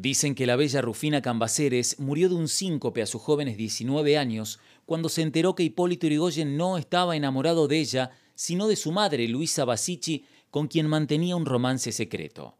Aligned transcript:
Dicen 0.00 0.34
que 0.34 0.46
la 0.46 0.56
bella 0.56 0.80
Rufina 0.80 1.20
Cambaceres 1.20 1.98
murió 1.98 2.30
de 2.30 2.34
un 2.34 2.48
síncope 2.48 3.02
a 3.02 3.06
sus 3.06 3.20
jóvenes 3.20 3.58
19 3.58 4.16
años 4.16 4.58
cuando 4.86 5.10
se 5.10 5.20
enteró 5.20 5.54
que 5.54 5.62
Hipólito 5.62 6.06
Yrigoyen 6.06 6.56
no 6.56 6.78
estaba 6.78 7.16
enamorado 7.16 7.68
de 7.68 7.80
ella, 7.80 8.10
sino 8.34 8.66
de 8.66 8.76
su 8.76 8.92
madre, 8.92 9.28
Luisa 9.28 9.66
Basici, 9.66 10.24
con 10.50 10.68
quien 10.68 10.86
mantenía 10.86 11.36
un 11.36 11.44
romance 11.44 11.92
secreto. 11.92 12.56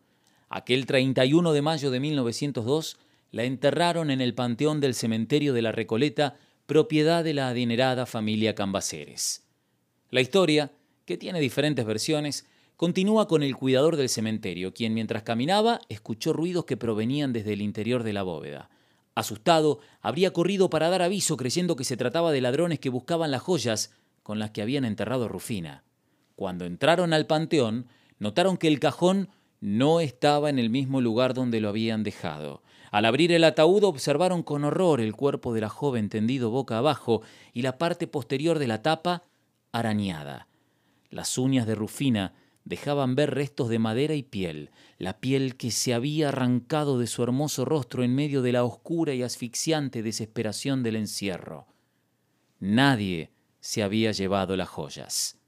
Aquel 0.50 0.84
31 0.84 1.54
de 1.54 1.62
mayo 1.62 1.90
de 1.90 2.00
1902 2.00 2.98
la 3.30 3.44
enterraron 3.44 4.10
en 4.10 4.20
el 4.20 4.34
panteón 4.34 4.80
del 4.80 4.94
cementerio 4.94 5.54
de 5.54 5.62
la 5.62 5.72
Recoleta, 5.72 6.36
propiedad 6.66 7.24
de 7.24 7.32
la 7.32 7.48
adinerada 7.48 8.04
familia 8.04 8.54
Cambaceres. 8.54 9.46
La 10.10 10.20
historia, 10.20 10.72
que 11.06 11.16
tiene 11.16 11.40
diferentes 11.40 11.86
versiones, 11.86 12.44
continúa 12.81 13.28
con 13.28 13.42
el 13.42 13.56
cuidador 13.56 13.96
del 13.96 14.08
cementerio, 14.08 14.72
quien 14.72 14.94
mientras 14.94 15.22
caminaba 15.22 15.81
escuchó 15.90 16.33
ruidos 16.33 16.65
que 16.65 16.78
provenían 16.78 17.30
desde 17.30 17.52
el 17.52 17.60
interior 17.60 18.05
de 18.05 18.14
la 18.14 18.23
bóveda. 18.23 18.70
Asustado, 19.14 19.80
habría 20.00 20.32
corrido 20.32 20.70
para 20.70 20.88
dar 20.88 21.02
aviso 21.02 21.37
creyendo 21.37 21.77
que 21.77 21.84
se 21.84 21.98
trataba 21.98 22.32
de 22.32 22.40
ladrones 22.40 22.78
que 22.78 22.88
buscaban 22.88 23.30
las 23.30 23.42
joyas 23.42 23.92
con 24.23 24.38
las 24.38 24.52
que 24.52 24.62
habían 24.62 24.87
enterrado 24.87 25.27
a 25.27 25.28
Rufina. 25.28 25.84
Cuando 26.37 26.64
entraron 26.64 27.12
al 27.12 27.27
panteón, 27.27 27.87
notaron 28.18 28.56
que 28.56 28.68
el 28.68 28.80
cajón 28.80 29.28
no 29.60 30.01
estaba 30.01 30.48
en 30.48 30.59
el 30.59 30.70
mismo 30.70 31.02
lugar 31.02 31.34
donde 31.34 31.60
lo 31.60 31.68
habían 31.68 32.02
dejado. 32.02 32.62
Al 32.90 33.04
abrir 33.04 33.30
el 33.30 33.45
ataúd 33.45 33.84
observaron 33.84 34.42
con 34.42 34.65
horror 34.65 35.02
el 35.02 35.15
cuerpo 35.15 35.52
de 35.52 35.60
la 35.60 35.68
joven 35.68 36.09
tendido 36.09 36.48
boca 36.48 36.78
abajo 36.78 37.20
y 37.52 37.60
la 37.60 37.76
parte 37.76 38.06
posterior 38.06 38.59
de 38.59 38.68
la 38.68 38.80
tapa 38.80 39.24
arañada. 39.70 40.48
Las 41.10 41.37
uñas 41.37 41.66
de 41.66 41.74
Rufina 41.74 42.32
dejaban 42.64 43.14
ver 43.14 43.34
restos 43.34 43.69
de 43.69 43.78
madera 43.78 44.14
y 44.14 44.23
piel, 44.23 44.70
la 44.98 45.18
piel 45.20 45.56
que 45.56 45.70
se 45.70 45.95
había 45.95 46.28
arrancado 46.28 46.98
de 46.98 47.06
su 47.06 47.23
hermoso 47.23 47.64
rostro 47.64 48.05
en 48.05 48.14
medio 48.14 48.42
de 48.42 48.52
la 48.52 48.64
oscura 48.64 49.14
y 49.14 49.23
asfixiante 49.23 50.02
desesperación 50.02 50.82
del 50.82 50.96
encierro. 50.96 51.66
Nadie 52.59 53.30
se 53.60 53.82
había 53.82 54.12
llevado 54.12 54.57
las 54.57 54.68
joyas. 54.68 55.38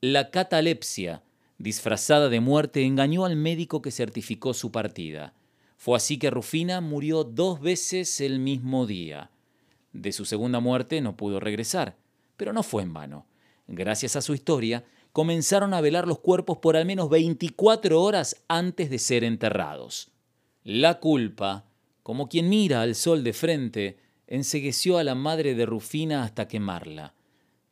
La 0.00 0.30
catalepsia, 0.30 1.22
disfrazada 1.58 2.28
de 2.28 2.40
muerte, 2.40 2.82
engañó 2.82 3.24
al 3.24 3.36
médico 3.36 3.82
que 3.82 3.92
certificó 3.92 4.52
su 4.52 4.72
partida. 4.72 5.34
Fue 5.76 5.96
así 5.96 6.18
que 6.18 6.30
Rufina 6.30 6.80
murió 6.80 7.24
dos 7.24 7.60
veces 7.60 8.20
el 8.20 8.40
mismo 8.40 8.86
día. 8.86 9.30
De 9.92 10.12
su 10.12 10.24
segunda 10.24 10.60
muerte 10.60 11.00
no 11.00 11.16
pudo 11.16 11.38
regresar, 11.38 11.96
pero 12.36 12.52
no 12.52 12.62
fue 12.62 12.82
en 12.82 12.92
vano. 12.92 13.26
Gracias 13.68 14.16
a 14.16 14.22
su 14.22 14.34
historia, 14.34 14.84
comenzaron 15.12 15.74
a 15.74 15.80
velar 15.80 16.08
los 16.08 16.18
cuerpos 16.18 16.58
por 16.58 16.76
al 16.76 16.86
menos 16.86 17.08
24 17.08 18.00
horas 18.00 18.36
antes 18.48 18.90
de 18.90 18.98
ser 18.98 19.24
enterrados. 19.24 20.10
La 20.64 21.00
culpa, 21.00 21.66
como 22.02 22.28
quien 22.28 22.48
mira 22.48 22.82
al 22.82 22.94
sol 22.94 23.22
de 23.22 23.32
frente, 23.32 23.98
ensegueció 24.26 24.98
a 24.98 25.04
la 25.04 25.14
madre 25.14 25.54
de 25.54 25.66
Rufina 25.66 26.22
hasta 26.22 26.48
quemarla. 26.48 27.14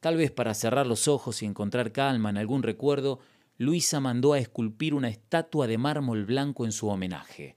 Tal 0.00 0.16
vez 0.16 0.30
para 0.30 0.54
cerrar 0.54 0.86
los 0.86 1.08
ojos 1.08 1.42
y 1.42 1.46
encontrar 1.46 1.92
calma 1.92 2.30
en 2.30 2.38
algún 2.38 2.62
recuerdo, 2.62 3.20
Luisa 3.56 4.00
mandó 4.00 4.32
a 4.32 4.38
esculpir 4.38 4.94
una 4.94 5.08
estatua 5.08 5.66
de 5.66 5.78
mármol 5.78 6.24
blanco 6.24 6.64
en 6.64 6.72
su 6.72 6.88
homenaje. 6.88 7.56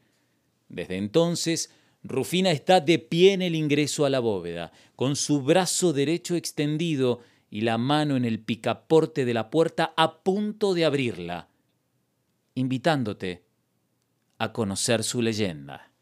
Desde 0.68 0.98
entonces, 0.98 1.72
Rufina 2.04 2.52
está 2.52 2.82
de 2.82 3.00
pie 3.00 3.34
en 3.34 3.42
el 3.42 3.56
ingreso 3.56 4.06
a 4.06 4.10
la 4.10 4.20
bóveda, 4.20 4.74
con 4.96 5.16
su 5.16 5.42
brazo 5.42 5.94
derecho 5.94 6.36
extendido 6.36 7.22
y 7.54 7.62
la 7.62 7.78
mano 7.78 8.18
en 8.18 8.26
el 8.26 8.40
picaporte 8.40 9.26
de 9.26 9.34
la 9.36 9.52
puerta 9.52 9.94
a 9.96 10.24
punto 10.24 10.74
de 10.74 10.86
abrirla, 10.86 11.50
invitándote 12.56 13.46
a 14.40 14.52
conocer 14.52 15.04
su 15.04 15.22
leyenda. 15.22 15.93